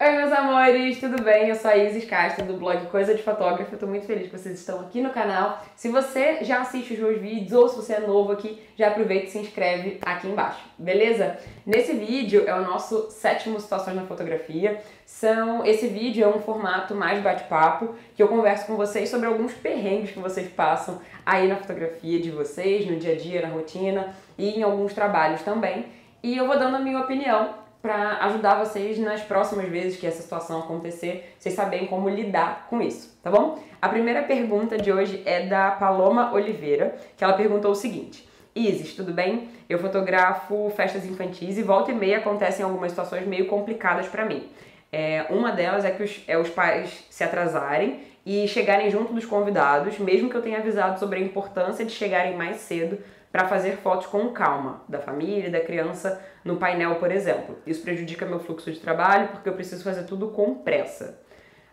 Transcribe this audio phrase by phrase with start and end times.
[0.00, 1.48] Oi, meus amores, tudo bem?
[1.48, 3.74] Eu sou a Isis Castro do blog Coisa de Fotógrafo.
[3.74, 5.60] Eu tô muito feliz que vocês estão aqui no canal.
[5.74, 9.26] Se você já assiste os meus vídeos ou se você é novo aqui, já aproveita
[9.26, 11.36] e se inscreve aqui embaixo, beleza?
[11.66, 14.80] Nesse vídeo é o nosso sétimo Situações na Fotografia.
[15.04, 19.52] São, esse vídeo é um formato mais bate-papo, que eu converso com vocês sobre alguns
[19.52, 24.14] perrengues que vocês passam aí na fotografia de vocês, no dia a dia, na rotina
[24.38, 25.86] e em alguns trabalhos também.
[26.22, 30.22] E eu vou dando a minha opinião para ajudar vocês nas próximas vezes que essa
[30.22, 33.58] situação acontecer, vocês saberem como lidar com isso, tá bom?
[33.80, 38.94] A primeira pergunta de hoje é da Paloma Oliveira, que ela perguntou o seguinte: Isis,
[38.94, 39.48] tudo bem?
[39.68, 44.48] Eu fotografo festas infantis e volta e meia acontecem algumas situações meio complicadas para mim.
[44.90, 49.24] É, uma delas é que os, é os pais se atrasarem e chegarem junto dos
[49.24, 52.98] convidados, mesmo que eu tenha avisado sobre a importância de chegarem mais cedo
[53.30, 57.58] para fazer fotos com calma da família, da criança no painel, por exemplo.
[57.66, 61.20] Isso prejudica meu fluxo de trabalho porque eu preciso fazer tudo com pressa.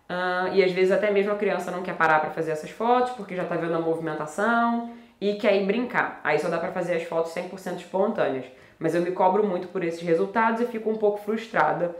[0.10, 3.14] Uh, e às vezes até mesmo a criança não quer parar para fazer essas fotos
[3.14, 6.20] porque já está vendo a movimentação e quer ir brincar.
[6.24, 8.46] Aí só dá para fazer as fotos 100% espontâneas.
[8.77, 11.96] Mas eu me cobro muito por esses resultados e fico um pouco frustrada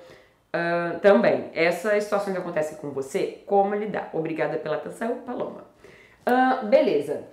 [0.53, 1.49] uh, também.
[1.53, 3.42] Essas situações acontecem com você?
[3.45, 4.09] Como lidar?
[4.11, 5.64] Obrigada pela atenção, Paloma.
[6.27, 7.23] Uh, beleza.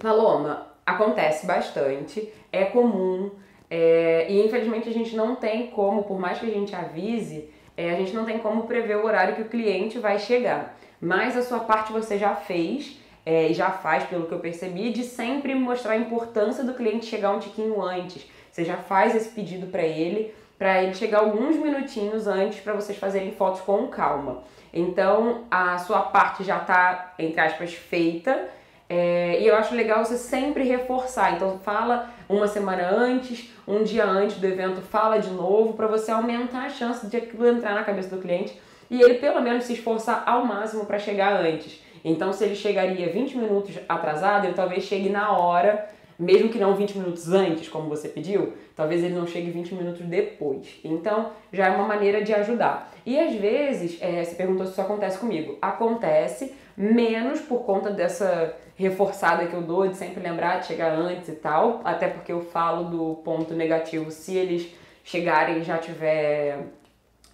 [0.00, 3.32] Paloma, acontece bastante, é comum,
[3.76, 7.90] é, e infelizmente a gente não tem como, por mais que a gente avise, é,
[7.90, 10.78] a gente não tem como prever o horário que o cliente vai chegar.
[11.00, 14.92] Mas a sua parte você já fez é, e já faz, pelo que eu percebi,
[14.92, 18.24] de sempre mostrar a importância do cliente chegar um tiquinho antes.
[18.48, 22.96] Você já faz esse pedido para ele, para ele chegar alguns minutinhos antes para vocês
[22.96, 24.44] fazerem fotos com calma.
[24.72, 28.50] Então a sua parte já está, entre aspas, feita
[28.88, 31.34] é, e eu acho legal você sempre reforçar.
[31.34, 36.10] Então fala uma semana antes, um dia antes do evento, fala de novo para você
[36.10, 38.58] aumentar a chance de aquilo entrar na cabeça do cliente
[38.90, 41.82] e ele pelo menos se esforçar ao máximo para chegar antes.
[42.04, 46.74] Então se ele chegaria 20 minutos atrasado, ele talvez chegue na hora mesmo que não
[46.74, 50.78] 20 minutos antes, como você pediu, talvez ele não chegue 20 minutos depois.
[50.84, 52.92] Então, já é uma maneira de ajudar.
[53.04, 55.58] E às vezes, é, você perguntou se isso acontece comigo.
[55.60, 61.28] Acontece, menos por conta dessa reforçada que eu dou de sempre lembrar de chegar antes
[61.28, 64.72] e tal, até porque eu falo do ponto negativo se eles
[65.04, 66.58] chegarem já tiver.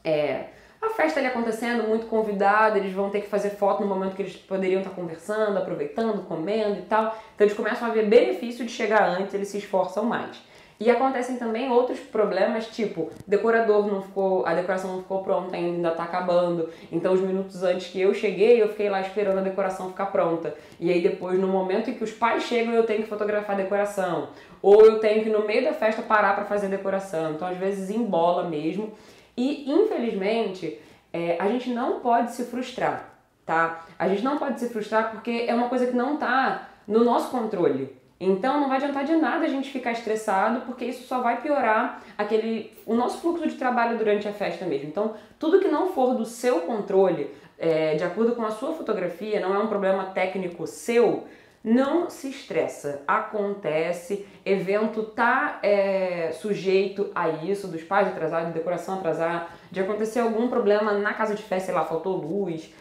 [0.05, 0.47] É,
[0.81, 4.23] a festa ali acontecendo, muito convidado, eles vão ter que fazer foto no momento que
[4.23, 7.19] eles poderiam estar conversando, aproveitando, comendo e tal.
[7.35, 10.43] Então eles começam a ver benefício de chegar antes, eles se esforçam mais.
[10.81, 15.77] E acontecem também outros problemas, tipo, decorador não ficou, a decoração não ficou pronta ainda,
[15.77, 16.71] ainda tá acabando.
[16.91, 20.55] Então, os minutos antes que eu cheguei, eu fiquei lá esperando a decoração ficar pronta.
[20.81, 23.63] E aí depois, no momento em que os pais chegam, eu tenho que fotografar a
[23.63, 24.31] decoração.
[24.63, 27.33] Ou eu tenho que no meio da festa parar para fazer a decoração.
[27.33, 28.95] Então, às vezes embola mesmo.
[29.37, 30.81] E infelizmente,
[31.13, 33.85] é, a gente não pode se frustrar, tá?
[33.99, 37.31] A gente não pode se frustrar porque é uma coisa que não tá no nosso
[37.31, 38.00] controle.
[38.21, 42.03] Então não vai adiantar de nada a gente ficar estressado, porque isso só vai piorar
[42.19, 44.89] aquele o nosso fluxo de trabalho durante a festa mesmo.
[44.89, 49.41] Então, tudo que não for do seu controle, é, de acordo com a sua fotografia,
[49.41, 51.27] não é um problema técnico seu,
[51.63, 58.97] não se estressa, acontece, evento tá é, sujeito a isso, dos pais atrasados, de decoração
[58.97, 62.73] atrasar, de acontecer algum problema na casa de festa, sei lá, faltou luz.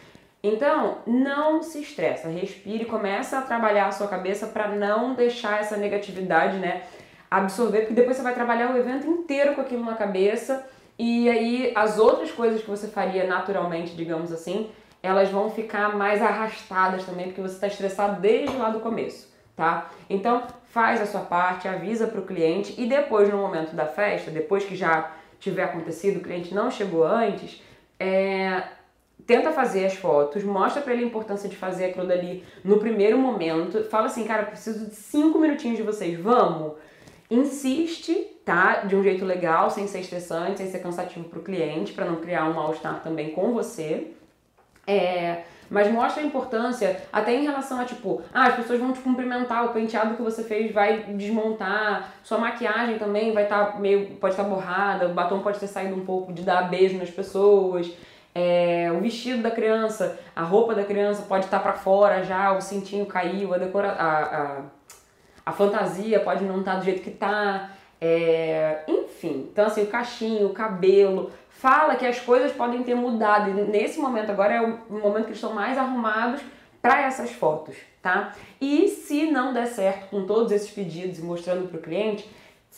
[0.42, 5.76] Então, não se estressa, respire, começa a trabalhar a sua cabeça para não deixar essa
[5.76, 6.82] negatividade, né,
[7.30, 10.66] absorver, porque depois você vai trabalhar o evento inteiro com aquilo na cabeça
[10.98, 14.70] e aí as outras coisas que você faria naturalmente, digamos assim,
[15.02, 19.90] elas vão ficar mais arrastadas também, porque você está estressado desde lá do começo, tá?
[20.08, 24.30] Então, faz a sua parte, avisa para o cliente e depois, no momento da festa,
[24.30, 27.62] depois que já tiver acontecido, o cliente não chegou antes,
[27.98, 28.62] é,
[29.26, 33.18] tenta fazer as fotos, mostra para ele a importância de fazer aquilo dali no primeiro
[33.18, 36.74] momento, fala assim, cara, preciso de cinco minutinhos de vocês, vamos?
[37.30, 38.14] Insiste,
[38.44, 38.80] tá?
[38.80, 42.16] De um jeito legal, sem ser estressante, sem ser cansativo para o cliente, para não
[42.16, 44.08] criar um mal-estar também com você.
[44.86, 48.98] É, mas mostra a importância até em relação a tipo, ah, as pessoas vão te
[48.98, 54.16] cumprimentar, o penteado que você fez vai desmontar, sua maquiagem também vai estar tá meio,
[54.16, 57.10] pode estar tá borrada, o batom pode ter saído um pouco de dar beijo nas
[57.10, 57.88] pessoas.
[58.34, 62.52] É, o vestido da criança, a roupa da criança pode estar tá para fora já,
[62.52, 64.62] o cintinho caiu, a, decora, a, a,
[65.46, 67.70] a fantasia pode não estar tá do jeito que tá.
[68.00, 73.50] É, enfim, então assim, o cachinho, o cabelo, fala que as coisas podem ter mudado.
[73.50, 76.40] E nesse momento agora é o momento que estão mais arrumados
[76.80, 78.32] para essas fotos, tá?
[78.60, 82.26] E se não der certo com todos esses pedidos e mostrando para o cliente,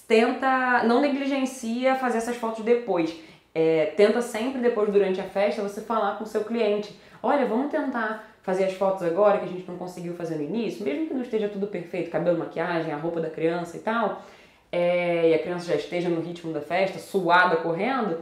[0.08, 3.14] tenta, não negligencia fazer essas fotos depois.
[3.54, 6.98] É, tenta sempre depois, durante a festa, você falar com o seu cliente.
[7.22, 10.84] Olha, vamos tentar fazer as fotos agora que a gente não conseguiu fazer no início,
[10.84, 14.22] mesmo que não esteja tudo perfeito, cabelo, maquiagem, a roupa da criança e tal,
[14.70, 18.18] é, e a criança já esteja no ritmo da festa, suada, correndo,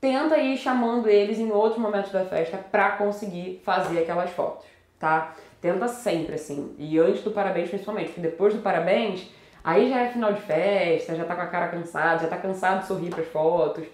[0.00, 4.66] tenta ir chamando eles em outros momentos da festa para conseguir fazer aquelas fotos,
[4.98, 5.34] tá?
[5.60, 9.30] Tenta sempre assim, e antes do parabéns principalmente, porque depois do parabéns,
[9.62, 12.80] aí já é final de festa, já tá com a cara cansada, já tá cansado
[12.80, 13.84] de sorrir para as fotos,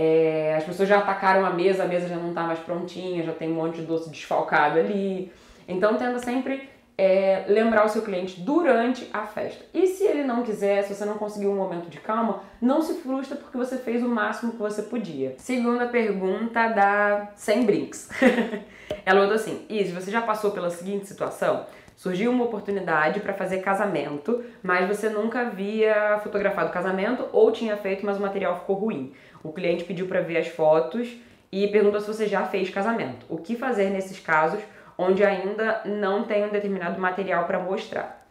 [0.00, 3.32] é, as pessoas já atacaram a mesa, a mesa já não tá mais prontinha, já
[3.32, 5.32] tem um monte de doce desfalcado ali.
[5.66, 9.64] Então tenta sempre é, lembrar o seu cliente durante a festa.
[9.74, 12.94] E se ele não quiser, se você não conseguiu um momento de calma, não se
[12.94, 15.34] frustra porque você fez o máximo que você podia.
[15.38, 18.08] Segunda pergunta da Sem Brinks.
[19.04, 21.66] Ela mandou assim: Izzy, você já passou pela seguinte situação?
[21.98, 28.06] Surgiu uma oportunidade para fazer casamento, mas você nunca havia fotografado casamento ou tinha feito,
[28.06, 29.12] mas o material ficou ruim.
[29.44, 31.14] O cliente pediu para ver as fotos
[31.52, 33.26] e perguntou se você já fez casamento.
[33.28, 34.62] O que fazer nesses casos?
[34.98, 38.26] onde ainda não tem um determinado material para mostrar.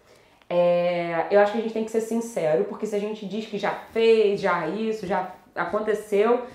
[0.50, 3.46] É, eu acho que a gente tem que ser sincero, porque se a gente diz
[3.46, 6.46] que já fez, já isso, já aconteceu,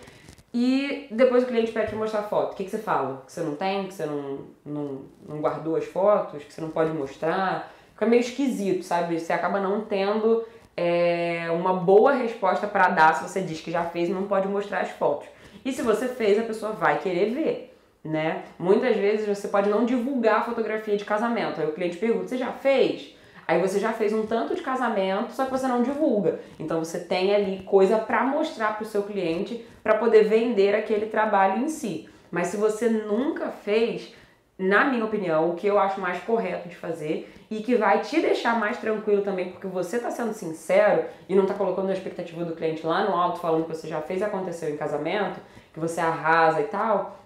[0.52, 3.22] e depois o cliente pede para mostrar foto, o que, que você fala?
[3.26, 6.70] Que você não tem, que você não, não, não guardou as fotos, que você não
[6.70, 7.72] pode mostrar?
[7.92, 9.18] Fica meio esquisito, sabe?
[9.18, 10.44] Você acaba não tendo
[10.76, 14.48] é, uma boa resposta para dar se você diz que já fez e não pode
[14.48, 15.28] mostrar as fotos.
[15.64, 17.72] E se você fez, a pessoa vai querer ver
[18.04, 18.42] né?
[18.58, 21.60] Muitas vezes você pode não divulgar a fotografia de casamento.
[21.60, 23.14] Aí o cliente pergunta: "Você já fez?"
[23.46, 26.40] Aí você já fez um tanto de casamento, só que você não divulga.
[26.58, 31.06] Então você tem ali coisa para mostrar para o seu cliente para poder vender aquele
[31.06, 32.08] trabalho em si.
[32.30, 34.14] Mas se você nunca fez,
[34.58, 38.20] na minha opinião, o que eu acho mais correto de fazer e que vai te
[38.20, 42.44] deixar mais tranquilo também, porque você está sendo sincero e não está colocando a expectativa
[42.44, 45.40] do cliente lá no alto, falando que você já fez aconteceu em casamento,
[45.74, 47.22] que você arrasa e tal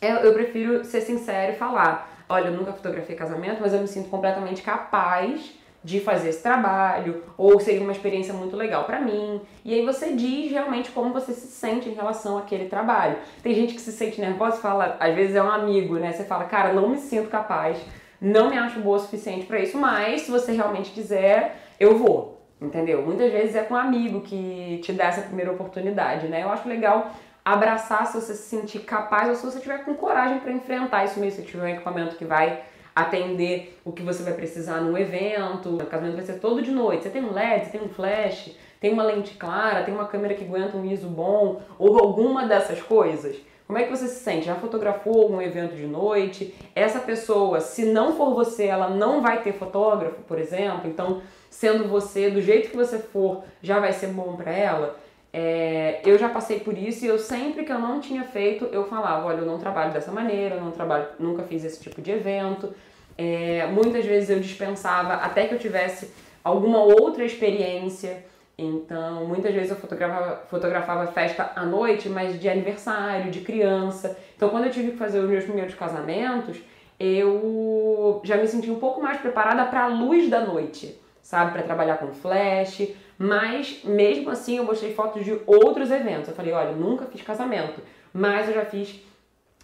[0.00, 3.88] eu, eu prefiro ser sincero e falar: olha, eu nunca fotografei casamento, mas eu me
[3.88, 9.40] sinto completamente capaz de fazer esse trabalho, ou seria uma experiência muito legal para mim.
[9.64, 13.16] E aí você diz realmente como você se sente em relação àquele trabalho.
[13.42, 16.12] Tem gente que se sente nervosa e fala, às vezes é um amigo, né?
[16.12, 17.78] Você fala, cara, não me sinto capaz,
[18.20, 22.36] não me acho boa o suficiente para isso, mas se você realmente quiser, eu vou.
[22.60, 23.02] Entendeu?
[23.02, 26.42] Muitas vezes é com um amigo que te dá essa primeira oportunidade, né?
[26.42, 27.12] Eu acho legal
[27.52, 31.18] abraçar se você se sentir capaz ou se você tiver com coragem para enfrentar isso
[31.18, 32.62] mesmo, se tiver um equipamento que vai
[32.94, 35.76] atender o que você vai precisar num evento.
[35.76, 37.04] O casamento vai ser todo de noite.
[37.04, 40.34] Você tem um LED, você tem um flash, tem uma lente clara, tem uma câmera
[40.34, 43.36] que aguenta um ISO bom ou alguma dessas coisas.
[43.66, 44.46] Como é que você se sente?
[44.46, 46.54] Já fotografou algum evento de noite?
[46.74, 50.88] Essa pessoa, se não for você, ela não vai ter fotógrafo, por exemplo.
[50.88, 54.96] Então, sendo você, do jeito que você for, já vai ser bom para ela.
[55.32, 58.84] É, eu já passei por isso e eu sempre que eu não tinha feito, eu
[58.84, 62.10] falava, olha, eu não trabalho dessa maneira, eu não trabalho, nunca fiz esse tipo de
[62.10, 62.72] evento.
[63.16, 68.24] É, muitas vezes eu dispensava até que eu tivesse alguma outra experiência.
[68.56, 74.18] Então, muitas vezes eu fotografava, fotografava festa à noite, mas de aniversário, de criança.
[74.36, 76.58] Então, quando eu tive que fazer os meus primeiros casamentos,
[76.98, 81.52] eu já me senti um pouco mais preparada para a luz da noite, sabe?
[81.52, 82.88] Para trabalhar com flash,
[83.18, 86.28] mas mesmo assim eu mostrei fotos de outros eventos.
[86.28, 87.82] Eu falei, olha, nunca fiz casamento,
[88.12, 89.02] mas eu já fiz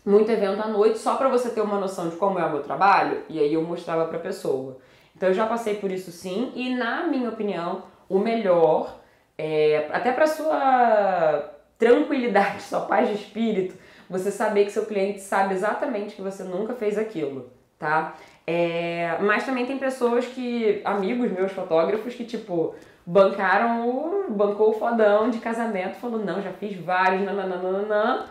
[0.05, 2.63] muito evento à noite só para você ter uma noção de como é o meu
[2.63, 4.79] trabalho e aí eu mostrava para pessoa.
[5.17, 8.99] Então eu já passei por isso sim e na minha opinião o melhor
[9.39, 13.77] é, até para sua tranquilidade, sua paz de espírito,
[14.11, 17.51] você saber que seu cliente sabe exatamente que você nunca fez aquilo,
[17.85, 18.15] tá?
[18.47, 22.75] É, mas também tem pessoas que, amigos meus fotógrafos, que tipo,
[23.05, 24.31] bancaram o.
[24.31, 28.27] bancou o fodão de casamento, falou, não, já fiz vários, nananana.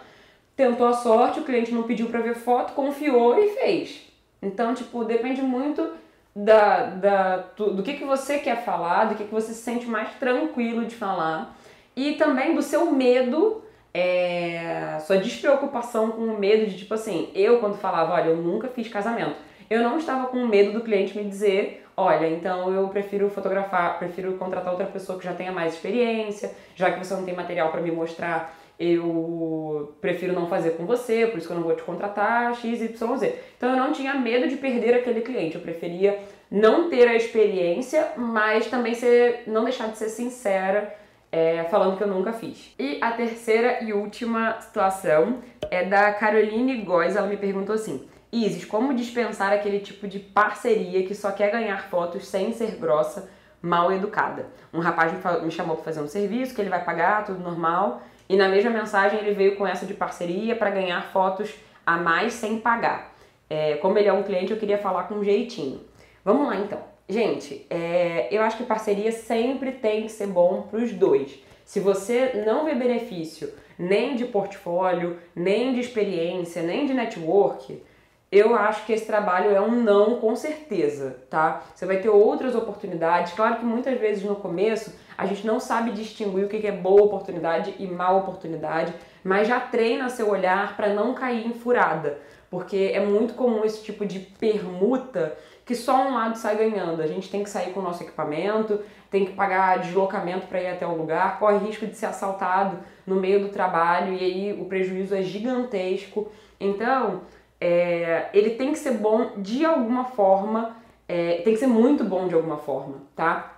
[0.56, 4.12] Tentou a sorte, o cliente não pediu pra ver foto, confiou e fez.
[4.42, 5.94] Então, tipo, depende muito
[6.36, 10.14] da, da, do, que, que você quer falar, do que, que você se sente mais
[10.16, 11.56] tranquilo de falar.
[11.96, 13.63] E também do seu medo,
[13.94, 18.68] é, sua despreocupação com o medo de, tipo assim, eu quando falava, olha, eu nunca
[18.68, 19.36] fiz casamento,
[19.70, 24.34] eu não estava com medo do cliente me dizer olha, então eu prefiro fotografar, prefiro
[24.34, 27.82] contratar outra pessoa que já tenha mais experiência, já que você não tem material para
[27.82, 31.84] me mostrar, eu prefiro não fazer com você, por isso que eu não vou te
[31.84, 33.36] contratar, x, y, z.
[33.56, 36.20] Então eu não tinha medo de perder aquele cliente, eu preferia
[36.50, 40.96] não ter a experiência, mas também ser, não deixar de ser sincera
[41.34, 42.76] é, falando que eu nunca fiz.
[42.78, 45.40] E a terceira e última situação
[45.72, 51.04] é da Caroline Góes, ela me perguntou assim: Isis, como dispensar aquele tipo de parceria
[51.08, 54.46] que só quer ganhar fotos sem ser grossa, mal educada?
[54.72, 55.12] Um rapaz
[55.42, 58.70] me chamou para fazer um serviço que ele vai pagar, tudo normal, E na mesma
[58.70, 61.52] mensagem ele veio com essa de parceria para ganhar fotos
[61.84, 63.12] a mais sem pagar.
[63.50, 65.82] É, como ele é um cliente, eu queria falar com um jeitinho.
[66.24, 66.93] Vamos lá então.
[67.14, 71.40] Gente, é, eu acho que parceria sempre tem que ser bom para os dois.
[71.64, 77.84] Se você não vê benefício nem de portfólio, nem de experiência, nem de network,
[78.32, 81.62] eu acho que esse trabalho é um não com certeza, tá?
[81.76, 83.34] Você vai ter outras oportunidades.
[83.34, 87.04] Claro que muitas vezes no começo a gente não sabe distinguir o que é boa
[87.04, 88.92] oportunidade e má oportunidade,
[89.24, 92.18] mas já treina seu olhar para não cair em furada,
[92.50, 97.02] porque é muito comum esse tipo de permuta que só um lado sai ganhando.
[97.02, 98.80] A gente tem que sair com o nosso equipamento,
[99.10, 103.16] tem que pagar deslocamento para ir até o lugar, corre risco de ser assaltado no
[103.16, 106.32] meio do trabalho e aí o prejuízo é gigantesco.
[106.60, 107.22] Então,
[107.60, 110.76] é, ele tem que ser bom de alguma forma,
[111.08, 113.53] é, tem que ser muito bom de alguma forma, tá?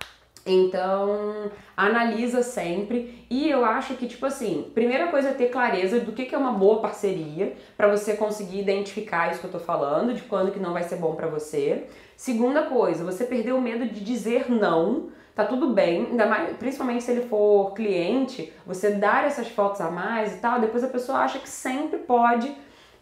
[0.46, 3.26] Então, analisa sempre.
[3.28, 6.38] E eu acho que, tipo assim, primeira coisa é ter clareza do que, que é
[6.38, 10.60] uma boa parceria, para você conseguir identificar isso que eu tô falando, de quando que
[10.60, 11.86] não vai ser bom para você.
[12.16, 15.08] Segunda coisa, você perder o medo de dizer não.
[15.34, 19.90] Tá tudo bem, ainda mais, principalmente se ele for cliente, você dar essas fotos a
[19.90, 22.56] mais e tal, depois a pessoa acha que sempre pode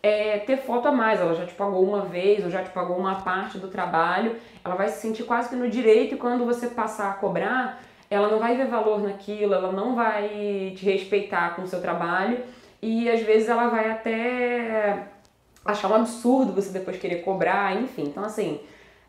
[0.05, 1.19] é, ter foto a mais.
[1.19, 4.75] Ela já te pagou uma vez ou já te pagou uma parte do trabalho, ela
[4.75, 8.39] vai se sentir quase que no direito e quando você passar a cobrar, ela não
[8.39, 12.39] vai ver valor naquilo, ela não vai te respeitar com o seu trabalho
[12.83, 15.07] e às vezes ela vai até
[15.65, 18.03] achar um absurdo você depois querer cobrar, enfim.
[18.03, 18.61] Então, assim,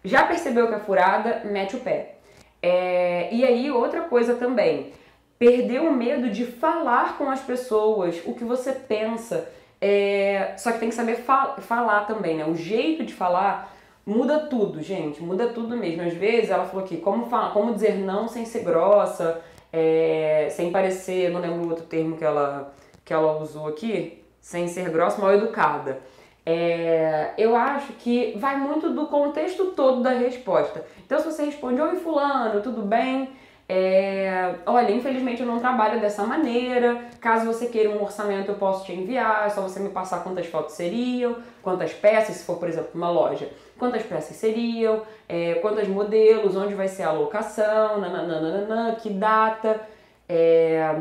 [0.01, 2.19] já percebeu que é furada, mete o pé.
[2.61, 4.93] É, e aí, outra coisa também,
[5.37, 9.49] perder o medo de falar com as pessoas o que você pensa.
[9.87, 12.43] É, só que tem que saber fal falar também, né?
[12.43, 13.71] O jeito de falar
[14.03, 16.01] muda tudo, gente, muda tudo mesmo.
[16.01, 19.39] Às vezes ela falou aqui, como, falar, como dizer não sem ser grossa,
[19.71, 22.73] é, sem parecer, não lembro o outro termo que ela,
[23.03, 25.99] que ela usou aqui, sem ser grossa, mal educada.
[26.43, 30.83] É, eu acho que vai muito do contexto todo da resposta.
[31.05, 33.29] Então, se você responde, oi fulano, tudo bem?
[33.67, 37.01] É, olha, infelizmente eu não trabalho dessa maneira.
[37.19, 39.47] Caso você queira um orçamento, eu posso te enviar.
[39.47, 43.09] É só você me passar quantas fotos seriam, quantas peças, se for, por exemplo, uma
[43.09, 49.81] loja, quantas peças seriam, é, quantos modelos, onde vai ser a locação, nananana, que data.
[50.29, 50.95] É,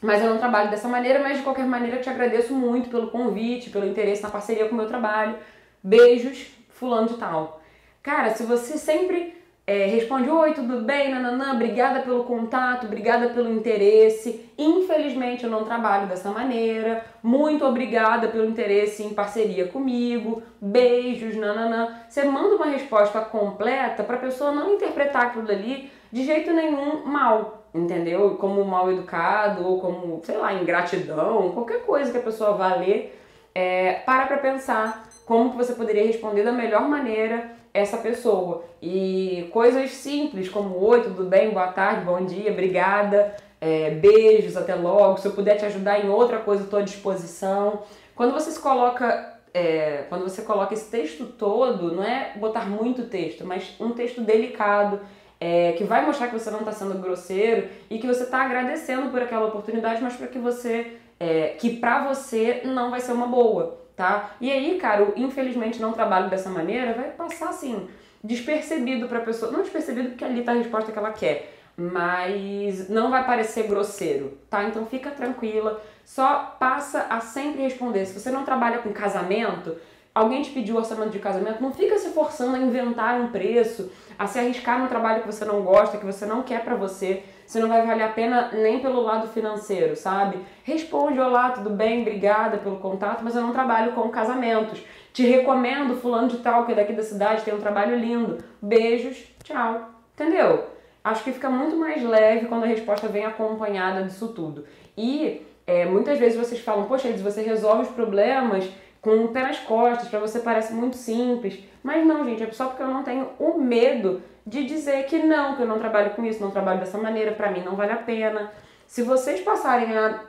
[0.00, 3.70] mas eu não trabalho dessa maneira, mas de qualquer maneira te agradeço muito pelo convite,
[3.70, 5.36] pelo interesse na parceria com o meu trabalho.
[5.82, 7.60] Beijos, fulano de tal.
[8.02, 9.37] Cara, se você sempre
[9.68, 14.50] é, responde, oi, tudo bem, nananã, obrigada pelo contato, obrigada pelo interesse.
[14.56, 17.04] Infelizmente eu não trabalho dessa maneira.
[17.22, 20.42] Muito obrigada pelo interesse em parceria comigo.
[20.58, 21.98] Beijos, nananã.
[22.08, 27.04] Você manda uma resposta completa para a pessoa não interpretar aquilo dali de jeito nenhum
[27.04, 28.36] mal, entendeu?
[28.36, 33.20] Como mal educado ou como, sei lá, ingratidão, qualquer coisa que a pessoa vá ler.
[33.54, 38.64] É, para para pensar como que você poderia responder da melhor maneira essa pessoa.
[38.80, 44.74] E coisas simples como oi, tudo bem, boa tarde, bom dia, obrigada, é, beijos, até
[44.74, 45.18] logo.
[45.18, 47.82] Se eu puder te ajudar em outra coisa, estou à disposição.
[48.14, 49.34] Quando você se coloca.
[49.54, 54.20] É, quando você coloca esse texto todo, não é botar muito texto, mas um texto
[54.20, 55.00] delicado,
[55.40, 59.10] é, que vai mostrar que você não está sendo grosseiro e que você está agradecendo
[59.10, 63.26] por aquela oportunidade, mas para que você, é, que para você não vai ser uma
[63.26, 64.30] boa tá?
[64.40, 67.88] E aí, cara, infelizmente não trabalho dessa maneira, vai passar assim,
[68.22, 69.50] despercebido pra pessoa.
[69.50, 74.38] Não despercebido porque ali tá a resposta que ela quer, mas não vai parecer grosseiro,
[74.48, 74.62] tá?
[74.62, 78.06] Então fica tranquila, só passa a sempre responder.
[78.06, 79.76] Se você não trabalha com casamento,
[80.14, 84.28] alguém te pediu orçamento de casamento, não fica se forçando a inventar um preço, a
[84.28, 87.58] se arriscar num trabalho que você não gosta, que você não quer para você se
[87.58, 90.36] não vai valer a pena nem pelo lado financeiro, sabe?
[90.62, 94.84] Responde, olá, tudo bem, obrigada pelo contato, mas eu não trabalho com casamentos.
[95.14, 98.36] Te recomendo fulano de tal, que é daqui da cidade, tem um trabalho lindo.
[98.60, 99.88] Beijos, tchau.
[100.12, 100.66] Entendeu?
[101.02, 104.66] Acho que fica muito mais leve quando a resposta vem acompanhada disso tudo.
[104.94, 108.68] E é, muitas vezes vocês falam, poxa, Elis, você resolve os problemas
[109.00, 111.64] com o pé nas costas, para você parece muito simples.
[111.82, 115.54] Mas não, gente, é só porque eu não tenho o medo de dizer que não,
[115.54, 117.96] que eu não trabalho com isso, não trabalho dessa maneira, para mim não vale a
[117.96, 118.50] pena.
[118.86, 120.20] Se vocês passarem a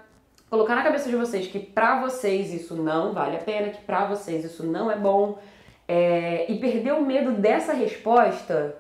[0.50, 4.06] colocar na cabeça de vocês que para vocês isso não vale a pena, que para
[4.06, 5.40] vocês isso não é bom,
[5.88, 8.76] é, e perder o medo dessa resposta,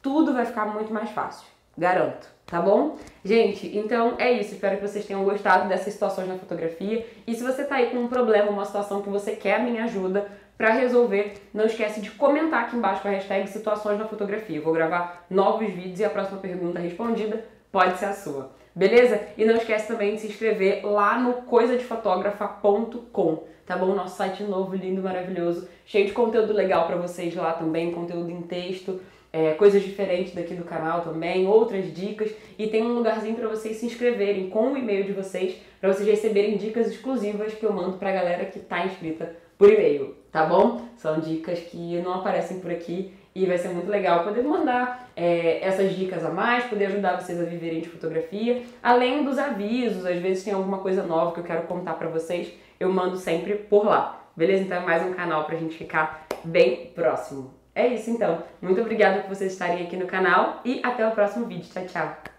[0.00, 1.46] tudo vai ficar muito mais fácil,
[1.76, 2.96] garanto, tá bom?
[3.24, 7.42] Gente, então é isso, espero que vocês tenham gostado dessas situações na fotografia, e se
[7.42, 10.70] você tá aí com um problema, uma situação que você quer a minha ajuda, para
[10.70, 14.56] resolver, não esquece de comentar aqui embaixo com a hashtag situações na fotografia.
[14.56, 18.52] Eu vou gravar novos vídeos e a próxima pergunta respondida pode ser a sua.
[18.74, 19.20] beleza?
[19.36, 23.94] E não esquece também de se inscrever lá no coisadefotografa.com, tá bom?
[23.94, 28.42] Nosso site novo, lindo, maravilhoso, cheio de conteúdo legal para vocês lá também, conteúdo em
[28.42, 29.00] texto,
[29.32, 33.78] é, coisas diferentes daqui do canal também, outras dicas e tem um lugarzinho para vocês
[33.78, 37.98] se inscreverem com o e-mail de vocês para vocês receberem dicas exclusivas que eu mando
[37.98, 40.82] para a galera que está inscrita por e-mail, tá bom?
[40.96, 45.58] São dicas que não aparecem por aqui e vai ser muito legal poder mandar é,
[45.64, 50.18] essas dicas a mais, poder ajudar vocês a viverem de fotografia, além dos avisos, às
[50.18, 53.84] vezes tem alguma coisa nova que eu quero contar para vocês, eu mando sempre por
[53.84, 54.20] lá.
[54.36, 54.64] Beleza?
[54.64, 57.54] Então é mais um canal pra gente ficar bem próximo.
[57.74, 58.42] É isso então.
[58.62, 61.68] Muito obrigada por vocês estarem aqui no canal e até o próximo vídeo.
[61.72, 62.33] Tchau, tchau.